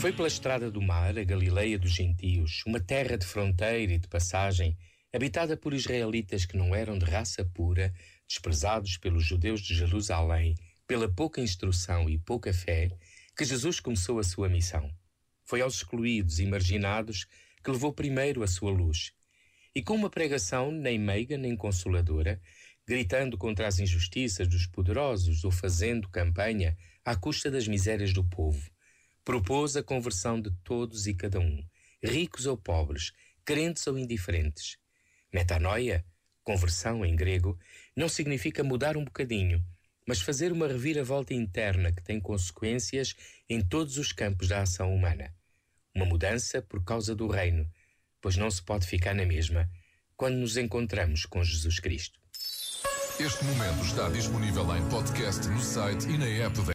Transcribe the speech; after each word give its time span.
Foi 0.00 0.14
pela 0.14 0.28
estrada 0.28 0.70
do 0.70 0.80
mar, 0.80 1.18
a 1.18 1.22
Galileia 1.22 1.78
dos 1.78 1.90
gentios, 1.90 2.62
uma 2.66 2.80
terra 2.80 3.18
de 3.18 3.26
fronteira 3.26 3.92
e 3.92 3.98
de 3.98 4.08
passagem, 4.08 4.74
habitada 5.12 5.58
por 5.58 5.74
israelitas 5.74 6.46
que 6.46 6.56
não 6.56 6.74
eram 6.74 6.96
de 6.96 7.04
raça 7.04 7.44
pura, 7.44 7.92
desprezados 8.26 8.96
pelos 8.96 9.22
judeus 9.22 9.60
de 9.60 9.74
Jerusalém, 9.74 10.54
pela 10.86 11.06
pouca 11.06 11.42
instrução 11.42 12.08
e 12.08 12.16
pouca 12.16 12.50
fé, 12.50 12.88
que 13.36 13.44
Jesus 13.44 13.78
começou 13.78 14.18
a 14.18 14.22
sua 14.22 14.48
missão. 14.48 14.90
Foi 15.44 15.60
aos 15.60 15.74
excluídos 15.74 16.40
e 16.40 16.46
marginados 16.46 17.26
que 17.62 17.70
levou 17.70 17.92
primeiro 17.92 18.42
a 18.42 18.46
sua 18.46 18.70
luz. 18.70 19.12
E 19.74 19.82
com 19.82 19.96
uma 19.96 20.08
pregação 20.08 20.72
nem 20.72 20.98
meiga 20.98 21.36
nem 21.36 21.54
consoladora, 21.54 22.40
gritando 22.88 23.36
contra 23.36 23.68
as 23.68 23.78
injustiças 23.78 24.48
dos 24.48 24.66
poderosos 24.66 25.44
ou 25.44 25.50
fazendo 25.50 26.08
campanha 26.08 26.74
à 27.04 27.14
custa 27.14 27.50
das 27.50 27.68
misérias 27.68 28.14
do 28.14 28.24
povo, 28.24 28.70
propôs 29.30 29.76
a 29.76 29.82
conversão 29.82 30.40
de 30.40 30.50
todos 30.64 31.06
e 31.06 31.14
cada 31.14 31.38
um, 31.38 31.64
ricos 32.02 32.46
ou 32.46 32.56
pobres, 32.56 33.12
crentes 33.44 33.86
ou 33.86 33.96
indiferentes. 33.96 34.76
Metanoia, 35.32 36.04
conversão 36.42 37.06
em 37.06 37.14
grego, 37.14 37.56
não 37.94 38.08
significa 38.08 38.64
mudar 38.64 38.96
um 38.96 39.04
bocadinho, 39.04 39.64
mas 40.04 40.20
fazer 40.20 40.50
uma 40.50 40.66
reviravolta 40.66 41.32
interna 41.32 41.92
que 41.92 42.02
tem 42.02 42.18
consequências 42.18 43.14
em 43.48 43.60
todos 43.60 43.98
os 43.98 44.10
campos 44.10 44.48
da 44.48 44.62
ação 44.62 44.92
humana. 44.92 45.32
Uma 45.94 46.06
mudança 46.06 46.60
por 46.60 46.82
causa 46.82 47.14
do 47.14 47.28
reino, 47.28 47.70
pois 48.20 48.36
não 48.36 48.50
se 48.50 48.60
pode 48.60 48.84
ficar 48.84 49.14
na 49.14 49.24
mesma 49.24 49.70
quando 50.16 50.38
nos 50.38 50.56
encontramos 50.56 51.24
com 51.24 51.44
Jesus 51.44 51.78
Cristo. 51.78 52.18
Este 53.20 53.44
momento 53.44 53.84
está 53.84 54.08
disponível 54.08 54.64
em 54.74 54.88
podcast 54.88 55.46
no 55.46 55.60
site 55.60 56.08
e 56.08 56.18
na 56.18 56.26
app 56.26 56.58